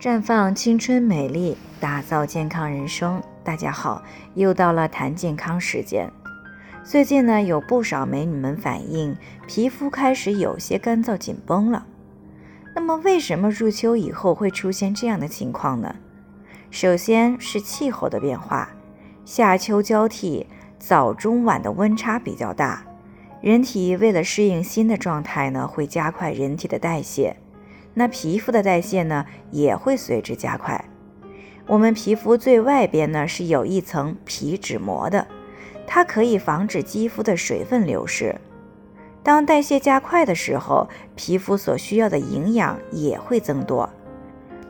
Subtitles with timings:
[0.00, 3.22] 绽放青春美丽，打造健康人生。
[3.44, 4.02] 大家好，
[4.32, 6.10] 又到了谈健康时间。
[6.82, 9.14] 最近呢，有不少美女们反映
[9.46, 11.84] 皮肤开始有些干燥紧绷了。
[12.74, 15.94] 那么，为什么入秋以后会出现这样的情况呢？
[16.70, 18.70] 首先是气候的变化，
[19.26, 20.46] 夏秋交替，
[20.78, 22.82] 早中晚的温差比较大，
[23.42, 27.36] 人体为了适应新的状态呢，会加快人体的代谢。
[27.94, 30.84] 那皮肤的代谢呢，也会随之加快。
[31.66, 35.26] 我们皮肤最外边呢是有一层皮脂膜的，
[35.86, 38.40] 它可以防止肌肤的水分流失。
[39.22, 43.88] 当代谢加快的时候，皮肤所需要的营养也会增多。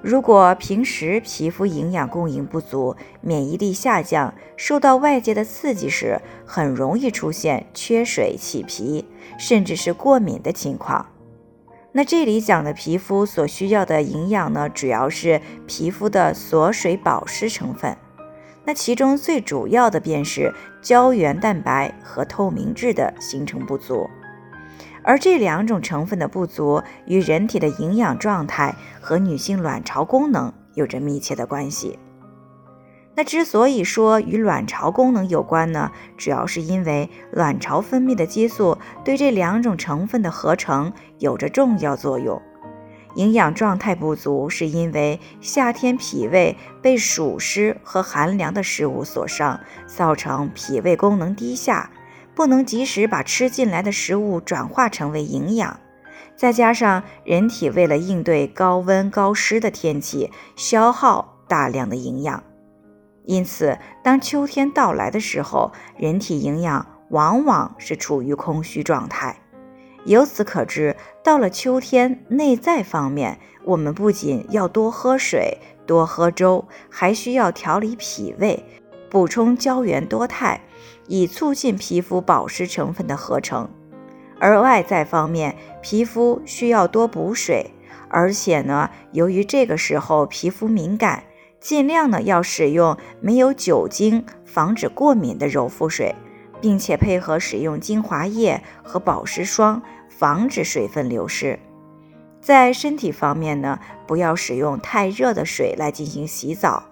[0.03, 9.07] 如果平时皮肤营养供应不足，免疫力下降，受到外界的刺激时，很容易出现缺水、起皮，
[9.39, 11.07] 甚至是过敏的情况。
[11.93, 17.97] 那这里讲的皮肤所需要的营养呢，主要是皮肤的锁水保湿成分。
[18.65, 24.09] 那其中最主要的便是胶原蛋白和透明质的形成不足，
[25.03, 31.99] 而这两种成分的不足与人体的营养状态和女性卵巢功能有着密切的关系。
[33.21, 42.41] 那之所以说与卵巢功能有关呢，主要是因为卵巢分泌的激素对这两种成分的合成有着重要作用。
[43.17, 51.91] 营养状态不足，是因为夏天脾胃被暑湿和寒凉的食物所伤，造成脾胃功能低下，
[52.35, 55.79] 不能及时把吃进来的食物转化成为营养。
[56.37, 62.43] 再加上人体为了应对高温高湿的天气，消耗大量的营养。
[63.25, 69.37] 因此，当秋天到来的时候，人体营养往往是处于空虚状态。
[70.05, 78.65] 由此可知，到了秋天，内在方面，我们不仅要多喝水、多喝粥，还需要调理脾胃，
[79.11, 80.63] 补充胶原多肽，
[81.07, 83.69] 以促进皮肤保湿成分的合成。
[84.39, 87.73] 而外在方面，皮肤需要多补水，
[88.09, 91.25] 而且呢，由于这个时候皮肤敏感。
[91.61, 96.15] 尽量呢要使用没有酒精、防止过敏的柔肤水，
[96.61, 101.59] 并且配合使用精华液和保湿霜，防止水分流失。
[102.41, 106.83] 在身体方面呢，不要使用太热的水来进行洗澡。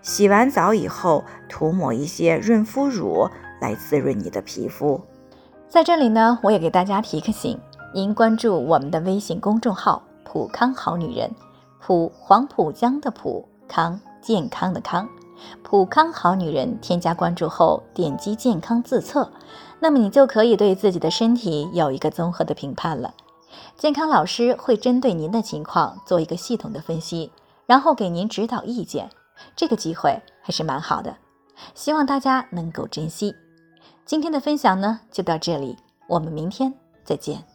[0.00, 3.28] 洗完澡以后，涂抹一些润肤乳
[3.60, 5.00] 来滋润你的皮肤。
[5.68, 7.58] 在这里呢，我也给大家提个醒：
[7.94, 11.30] 您关注我们的微信公众号“普康好女人”，
[11.80, 14.00] 普黄浦江的普康。
[14.24, 15.06] 健康的康，
[15.62, 19.30] 普康好女人，添加关注后点击健康自测，
[19.80, 23.12] 那么你就可以对自己的身体有一个综合的评判了。
[23.76, 27.30] 健康老师会针对您的情况做一个系统的分析，
[27.66, 29.10] 然后给您指导意见。
[29.54, 31.16] 这个机会还是蛮好的，
[31.74, 33.34] 希望大家能够珍惜。
[34.06, 35.76] 今天的分享呢就到这里，
[36.08, 36.72] 我们明天
[37.04, 37.53] 再见。